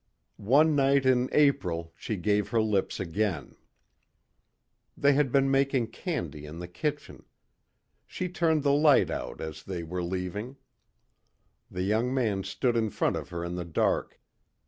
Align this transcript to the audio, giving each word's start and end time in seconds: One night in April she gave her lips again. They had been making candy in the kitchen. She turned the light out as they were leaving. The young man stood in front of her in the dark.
One 0.37 0.75
night 0.75 1.05
in 1.05 1.29
April 1.31 1.93
she 1.95 2.15
gave 2.17 2.49
her 2.49 2.59
lips 2.59 2.99
again. 2.99 3.55
They 4.97 5.13
had 5.13 5.31
been 5.31 5.51
making 5.51 5.89
candy 5.91 6.47
in 6.47 6.57
the 6.57 6.67
kitchen. 6.67 7.23
She 8.07 8.27
turned 8.27 8.63
the 8.63 8.73
light 8.73 9.11
out 9.11 9.39
as 9.41 9.61
they 9.61 9.83
were 9.83 10.01
leaving. 10.01 10.57
The 11.69 11.83
young 11.83 12.11
man 12.11 12.43
stood 12.43 12.75
in 12.75 12.89
front 12.89 13.15
of 13.15 13.29
her 13.29 13.45
in 13.45 13.53
the 13.53 13.63
dark. 13.63 14.19